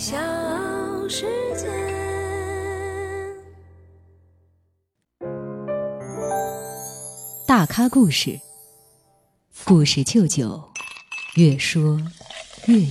[0.00, 0.16] 小
[1.10, 1.68] 世界。
[7.46, 8.40] 大咖故事，
[9.66, 10.64] 故事舅舅，
[11.36, 12.00] 越说
[12.66, 12.86] 越有。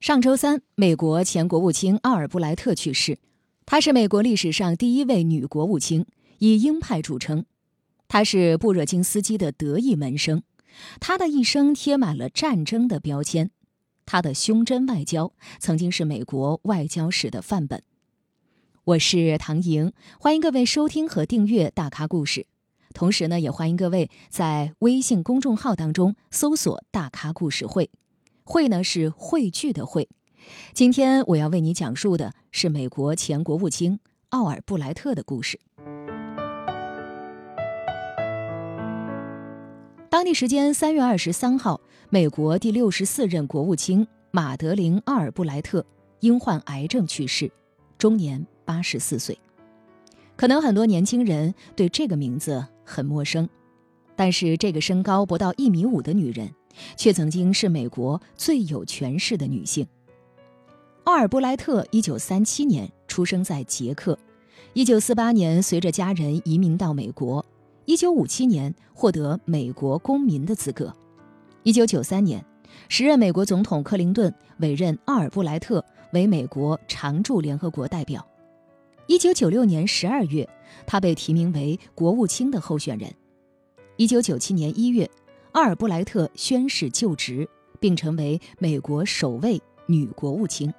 [0.00, 3.20] 上周三，美国前国务卿奥尔布莱特去世，
[3.64, 6.06] 她是美国历史上第一位女国务卿，
[6.38, 7.44] 以鹰派著称。
[8.08, 10.42] 她是布热津斯基的得意门生。
[11.00, 13.50] 他的一生贴满了战争的标签，
[14.06, 17.82] 他的胸针外交曾经是美国外交史的范本。
[18.84, 22.40] 我是唐莹，欢迎各位收听和订阅《大咖故事》，
[22.94, 27.90] 同时呢，也欢迎各位在微信公众号当中搜索“大咖故事会”，
[28.44, 30.08] 会呢是汇聚的会。
[30.72, 35.60] 今天我要为你讲述的是美国前国务卿奥尔布莱特的故事。
[40.10, 45.84] 当地时间三月二十三号，美国第六十四任国务卿马德琳·奥尔布莱特
[46.20, 47.50] 因患癌症去世，
[47.98, 49.38] 终年八十四岁。
[50.34, 53.46] 可能很多年轻人对这个名字很陌生，
[54.16, 56.50] 但是这个身高不到一米五的女人，
[56.96, 59.86] 却曾经是美国最有权势的女性。
[61.04, 64.18] 奥尔布莱特一九三七年出生在捷克，
[64.72, 67.44] 一九四八年随着家人移民到美国。
[67.88, 70.94] 一九五七年获得美国公民的资格。
[71.62, 72.44] 一九九三年，
[72.90, 78.22] 时任美国总统克林顿委任奥尔布莱特为美国常驻联合国代表。
[79.06, 80.46] 一九九六年十二月，
[80.86, 83.10] 他被提名为国务卿的候选人。
[83.96, 85.10] 一九九七年一月，
[85.52, 87.48] 奥尔布莱特宣誓就职，
[87.80, 90.70] 并成为美国首位女国务卿。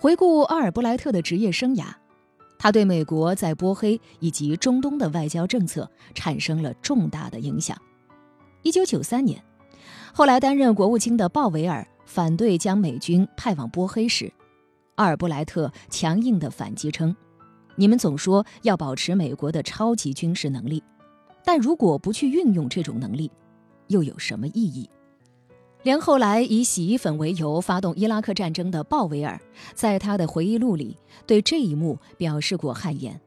[0.00, 1.94] 回顾奥尔布莱特的职业生涯。
[2.62, 7.74] 他对美国在波黑以及中东的外交政策产生了重大的影响。
[8.60, 9.42] 一九九三年，
[10.12, 14.30] 后来担任国务卿的鲍威尔反对将美军派往波黑时，
[14.96, 17.16] 阿尔布莱特强硬的反击称
[17.76, 20.82] ：“你们总说要保持美国的超级军事能力，
[21.42, 23.32] 但如果不去运用这种能力，
[23.86, 24.86] 又有什么意义？”
[25.82, 29.40] 连后来以洗衣粉为由发动伊拉克战争的鲍威尔，
[29.74, 30.96] 在他的回忆录里
[31.26, 33.18] 对这一幕表示过汗颜。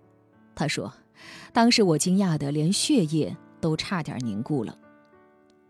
[0.53, 0.93] 他说
[1.51, 4.77] ：“当时我惊讶的连血液都差点凝固了。”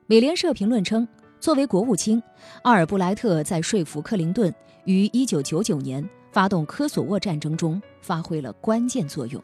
[0.08, 1.08] 美联社评论称，
[1.40, 2.22] 作为国务卿，
[2.64, 9.42] 阿尔布莱特在说服克林顿于1999年发动科索沃战争中发挥了关键作用。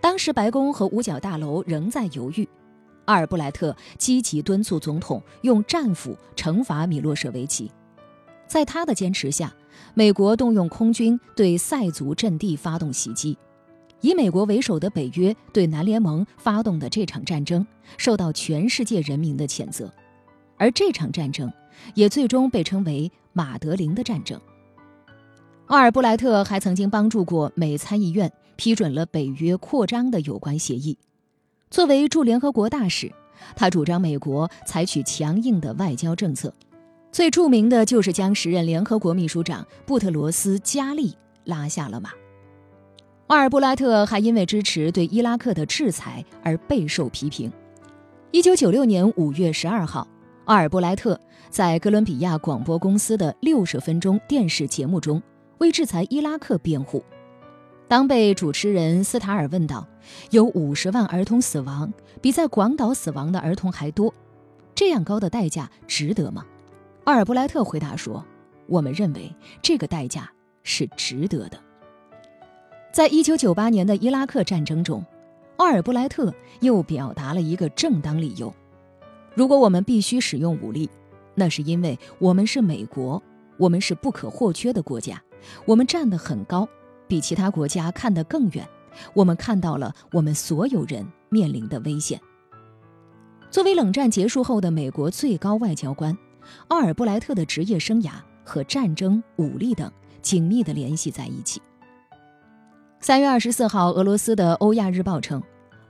[0.00, 2.48] 当时白宫和五角大楼仍在犹豫。
[3.08, 7.72] 阿尔布莱特积极敦促总统用战斧惩罚米洛舍维奇，
[8.46, 9.50] 在他的坚持下，
[9.94, 13.36] 美国动用空军对塞族阵地发动袭击。
[14.02, 17.66] 以美国为首的北约对南联盟发动的这场战争
[17.96, 19.90] 受到全世界人民的谴责，
[20.58, 21.50] 而这场战争
[21.94, 24.38] 也最终被称为马德林的战争。
[25.68, 30.98] 奥尔布莱特还曾经帮助过美参议院批准了北约扩张的有关协议。
[31.70, 33.12] 作为驻联合国大使，
[33.54, 36.52] 他主张美国采取强硬的外交政策，
[37.12, 41.14] 最著名的就是将时任联合国秘书长布特罗斯·加利
[41.44, 42.10] 拉下了马。
[43.26, 47.52] 奥尔布莱特还因为支持对伊拉克的制裁而备受批评。
[48.30, 50.08] 一九九六年五月十二号，
[50.46, 55.22] 奥尔布莱特在哥伦比亚广播公司的六十分钟电视节目中
[55.58, 57.04] 为制裁伊拉克辩护。
[57.88, 59.88] 当被主持人斯塔尔问到
[60.30, 61.90] 有五十万儿童死亡，
[62.20, 64.12] 比在广岛死亡的儿童还多，
[64.74, 66.44] 这样高的代价值得吗？
[67.04, 68.22] 奥尔布莱特回答说
[68.68, 70.30] ：“我们认为这个代价
[70.62, 71.58] 是值得的。”
[72.92, 75.02] 在一九九八年的伊拉克战争中，
[75.56, 78.52] 奥尔布莱特又表达了一个正当理由：
[79.34, 80.90] 如果我们必须使用武力，
[81.34, 83.22] 那是因为我们是美国，
[83.56, 85.22] 我们是不可或缺的国家，
[85.64, 86.68] 我们站得很高。
[87.08, 88.68] 比其他国家看得更远，
[89.14, 92.20] 我们看到了我们所有人面临的危险。
[93.50, 96.16] 作为冷战结束后的美国最高外交官，
[96.68, 98.12] 奥尔布莱特的职业生涯
[98.44, 99.90] 和战争、武力等
[100.20, 101.60] 紧密地联系在一起。
[103.00, 105.42] 三月二十四号，俄罗斯的《欧亚日报》称，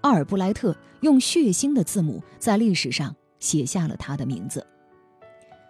[0.02, 4.64] 奥尔布莱特用血腥的字母在历史上写下了他的名字。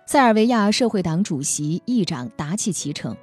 [0.06, 3.17] 塞尔维亚社会党主席、议长达契奇称。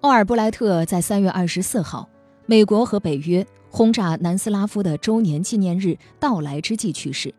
[0.00, 2.08] 奥尔布莱特在三月二十四号，
[2.46, 7.34] 美国和北约轰炸南斯拉夫的周年纪念日到来之际去世。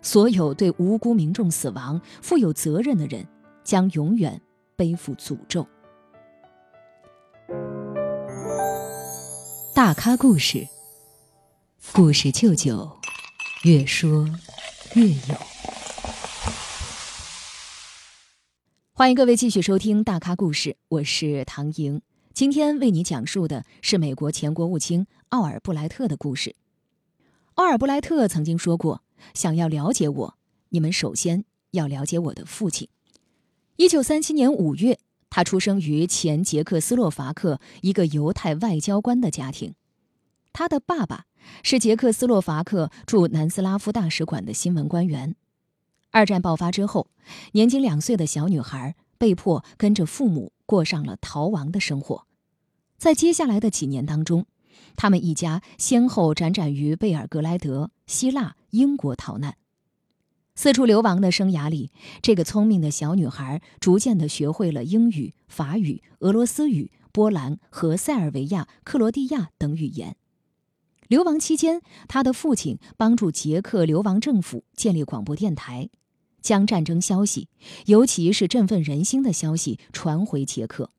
[0.00, 3.26] 所有对无辜民众死亡负有责任的人，
[3.62, 4.40] 将永远
[4.76, 5.66] 背负诅咒。
[9.74, 10.66] 大咖故事，
[11.92, 12.90] 故事舅舅，
[13.68, 14.26] 《越说
[14.94, 15.12] 越有》。
[19.00, 22.02] 欢迎各位继续收听《大咖故事》，我是唐莹。
[22.34, 26.54] 今天为你讲述的是美国前国务卿奥尔布莱特的故事。
[27.54, 29.02] 奥尔布莱特曾经说过
[29.32, 30.34] ：“想要了解我，
[30.68, 32.88] 你们首先要了解我的父亲。”
[33.76, 34.98] 一九三七年五月，
[35.30, 39.72] 他出生于前捷克斯洛伐克一个犹太外交官的家庭。
[40.52, 41.24] 他的爸爸
[41.62, 45.36] 是捷克斯洛伐克驻南斯拉夫大使馆的新闻官员。
[46.10, 47.08] 二战爆发之后，
[47.52, 52.26] 年仅两岁的小女孩被迫跟着父母过上了逃亡的生活。
[52.98, 54.46] 在接下来的几年当中，
[54.96, 59.56] 他们一家先后辗转于贝尔格莱德、希腊、英国逃难。
[60.56, 61.90] 四处流亡的生涯里，
[62.20, 70.16] 这个聪明的小女孩逐渐地学会了英语、法语、俄罗斯语、波兰和塞尔维亚、克罗地亚等语言。
[71.08, 75.88] 流亡期间，她的父亲帮助捷克流亡政府建立广播电台。
[76.40, 77.48] 将战争消息，
[77.86, 80.90] 尤其是振奋人心的消息传回捷克。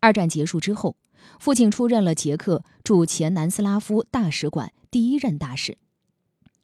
[0.00, 0.96] 二战结束之后，
[1.38, 5.78] 父亲出任了捷克驻前南斯拉夫大使馆第一任大使。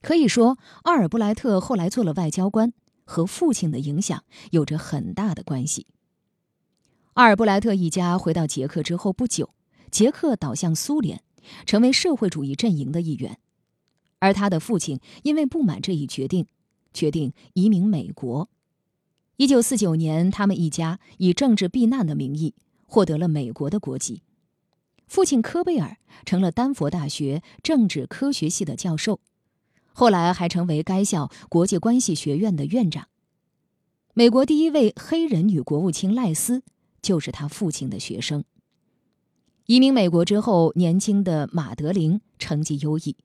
[0.02, 2.72] 可以说，奥尔布莱特后来做了外交官，
[3.04, 5.86] 和父亲的影响有着很大的关系。
[7.14, 9.50] 奥尔布莱特一家回到捷克之后不久，
[9.90, 11.22] 捷克倒向苏联，
[11.66, 13.38] 成为社会主义阵营的一员。
[14.20, 16.46] 而他的父亲因为不满这一决定。
[16.92, 18.48] 决定移民美国。
[19.36, 22.54] 一九四九年，他们一家以政治避难的名义
[22.84, 24.22] 获得了美国的国籍。
[25.06, 29.18] 父亲科贝尔成了丹佛大学政治科学系的教授，
[29.92, 33.08] 后来还成为该校国际关系学院的院长。
[34.12, 36.62] 美国第一位黑人女国务卿赖斯
[37.00, 38.44] 就是他父亲的学生。
[39.66, 43.16] 移民美国之后，年轻的马德琳成绩优异。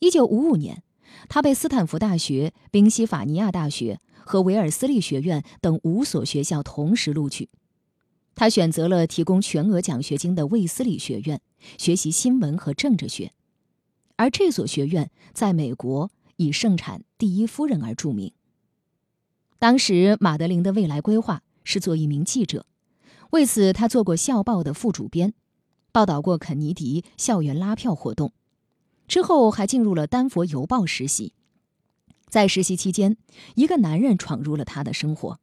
[0.00, 0.82] 一九五五年。
[1.28, 7.48] 他被斯坦福大学、宾夕法尼亚大学和维尔斯利学院等五所学校同时录取。
[8.34, 11.40] 他选择了提供全额奖学金的卫斯理学院，
[11.76, 13.32] 学习新闻和政治学。
[14.16, 18.32] 而这所学院在美国以盛产第一夫人而著名。
[19.58, 22.64] 当时，马德琳的未来规划是做一名记者，
[23.30, 25.34] 为此他做过校报的副主编，
[25.90, 28.32] 报道过肯尼迪校园拉票活动。
[29.08, 31.32] 之后还进入了丹佛邮报实习，
[32.28, 33.16] 在实习期间，
[33.54, 35.40] 一个男人闯入了他的生活，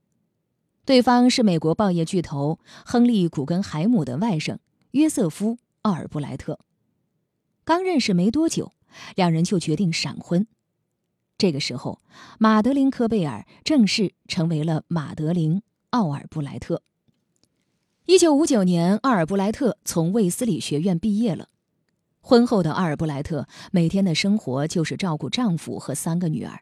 [0.86, 4.60] 对方是美国报业巨头亨利·古根海姆的外甥
[4.92, 6.60] 约瑟夫·奥尔布莱特。
[7.64, 8.74] 刚认识没多久，
[9.16, 10.48] 两人就决定闪婚。
[11.38, 12.00] 这个时候，
[12.38, 15.58] 马德琳·科贝尔正式成为了马德琳·
[15.90, 16.84] 奥尔布莱特。
[18.06, 21.50] 一九五九年，奥尔布莱特从卫斯理学院毕业了。
[22.28, 26.62] 婚后的阿尔布莱特每天的生活就是照顾丈夫和三个女儿，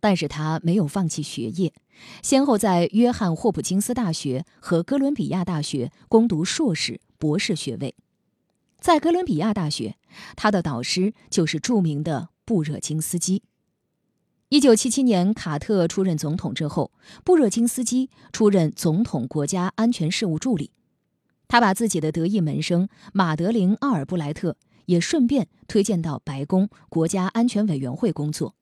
[0.00, 1.72] 但是她没有放弃学业，
[2.22, 7.94] 先后在约翰霍普金斯大学和哥伦比亚大学攻读硕士、博士学位。
[8.80, 9.96] 在哥伦比亚大学，
[10.36, 13.42] 她的导师就是著名的布热津斯基。
[14.50, 16.92] 一九七七年，卡特出任总统之后，
[17.24, 20.70] 布热津斯基出任总统国家安全事务助理，
[21.48, 24.58] 他把自己的得意门生马德琳·奥尔布莱特。
[24.86, 28.54] 也顺便推荐到白宫国家安全委员会工作。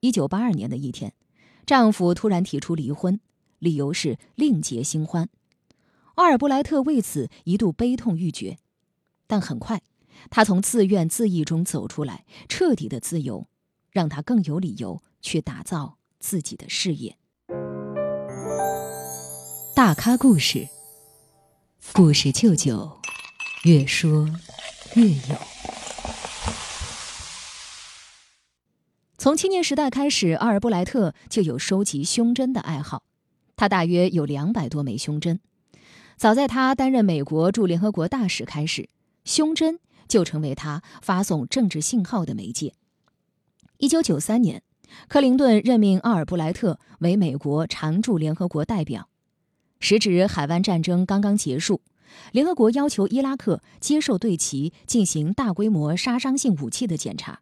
[0.00, 1.12] 一九八二年的一天，
[1.64, 3.20] 丈夫突然提出离婚，
[3.58, 5.28] 理由是另结新欢。
[6.14, 8.58] 奥尔布莱特为此一度悲痛欲绝，
[9.26, 9.82] 但很快，
[10.30, 13.46] 他从自怨自艾中走出来，彻底的自由，
[13.90, 17.18] 让他更有理由去打造自己的事业。
[19.74, 20.68] 大咖故事，
[21.92, 22.98] 故事舅舅，
[23.64, 24.26] 越说。
[24.96, 25.36] 越有。
[29.18, 33.02] 从青年时代开始，阿尔布莱特就有收集胸针的爱好。
[33.56, 35.38] 他大约有两百多枚胸针。
[36.16, 38.88] 早在他担任美国驻联合国大使开始，
[39.24, 42.72] 胸针就成为他发送政治信号的媒介。
[43.76, 44.62] 一九九三年，
[45.08, 49.08] 克林顿任命奥尔布莱特为美国常驻联合国代表，
[49.78, 51.82] 时值海湾战争刚刚结束。
[52.32, 57.40] 联合国要求伊拉克接受对其进行大规模杀伤性武器的检查，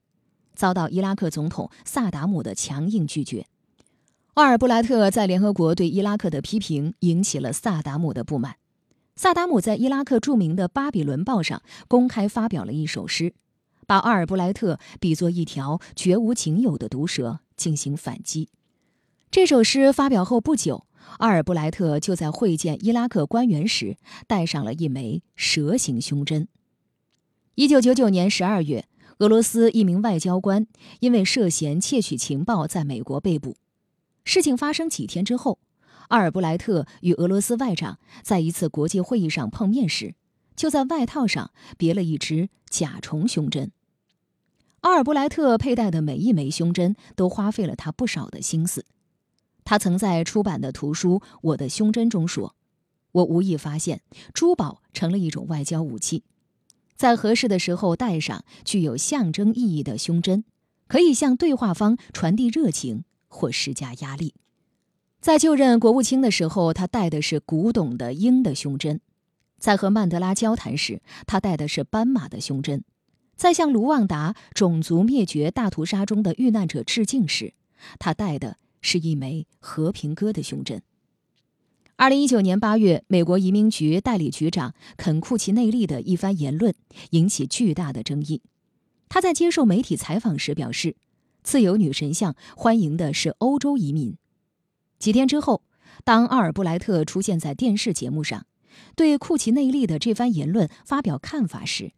[0.55, 3.47] 遭到伊拉克总统萨达姆的强硬拒绝。
[4.35, 8.57] 奥尔布莱特在联合国对伊拉克的批评引起了萨达姆的不满。
[9.17, 13.33] 萨达姆在伊拉克著名的《巴比伦报》上公开发表了一首诗，
[13.87, 18.49] 把奥尔布莱特比作一条绝无仅有的毒蛇进行反击。
[19.31, 20.85] 这首诗发表后不久。
[21.19, 23.97] 阿尔布莱特就在会见伊拉克官员时
[24.27, 26.49] 戴上了一枚蛇形胸针。
[27.55, 28.87] 一九九九年十二月，
[29.19, 30.67] 俄罗斯一名外交官
[31.01, 33.57] 因为涉嫌窃取情报在美国被捕。
[34.25, 35.59] 事情发生几天之后，
[36.09, 40.15] 阿尔布莱特与俄罗斯外长在一次国际会议上碰面时，
[40.57, 43.71] 就在外套上别了一只甲虫胸针。
[44.81, 48.85] 阿尔布莱特佩戴的每一枚胸针都花费了他不少的心思。
[49.65, 52.55] 他曾在出版的图书《我的胸针》中说
[53.13, 54.03] ：“我无意发现，
[54.33, 56.23] 珠宝成了一种外交武器，
[56.95, 60.45] 在合适的时候戴上具有象征意义的胸针，
[60.87, 64.35] 可以向对话方传递热情或施加压力。”
[65.21, 68.99] 在就任国务卿的时候，他戴的是古董的鹰的胸针；
[69.59, 72.81] 在和曼德拉交谈时，他戴的是斑马的胸针；
[73.35, 77.55] 在向卢旺达种族灭绝大屠杀中的遇难者致敬时，
[77.99, 78.59] 他戴的。
[78.85, 80.83] 是一枚和平鸽的胸针。
[81.97, 86.75] 二零一九年八月，美国移民局代理局长肯库奇内利的一番言论
[87.11, 88.43] 引起巨大的争议。
[89.09, 90.97] 他在接受媒体采访时表示
[91.43, 94.17] ：“自由女神像欢迎的是欧洲移民。”
[94.99, 95.63] 几天之后，
[96.05, 98.47] 当阿尔布莱特出现在电视节目上，
[98.95, 101.93] 对库奇内利的这番言论发表看法时，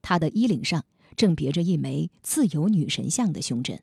[0.00, 0.84] 他的衣领上
[1.14, 3.80] 正别着一枚自由女神像的胸针。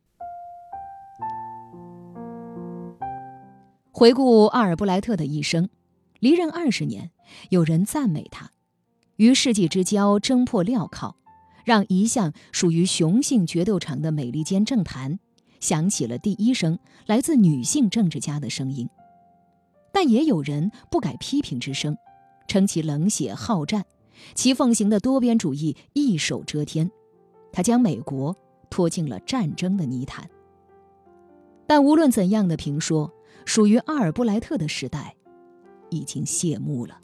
[3.92, 5.68] 回顾阿尔布莱特的一生，
[6.20, 7.10] 离任二十年，
[7.50, 8.52] 有人赞美他，
[9.16, 11.16] 与世纪之交争破镣铐，
[11.66, 15.20] 让一向属于雄性决斗场的美利坚政坛
[15.60, 16.78] 响起了第一声
[17.08, 18.88] 来自女性政治家的声音。
[19.92, 21.98] 但也有人不改批评之声，
[22.48, 23.84] 称其冷血好战，
[24.36, 26.90] 其奉行的多边主义一手遮天，
[27.52, 28.38] 他将美国
[28.70, 30.30] 拖进了战争的泥潭。
[31.66, 33.12] 但无论怎样的评说。
[33.46, 35.16] 属于阿尔布莱特的时代，
[35.90, 37.00] 已经谢幕了。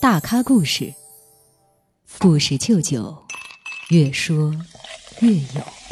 [0.00, 0.92] 大咖故事，
[2.20, 3.16] 故事舅舅，
[3.90, 4.54] 越说
[5.20, 5.83] 越有。